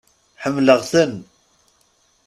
Ḥemmleɣ-ten. 0.41 1.13